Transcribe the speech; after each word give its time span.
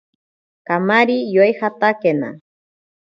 Kamari 0.67 1.17
yoijatakena. 1.35 2.27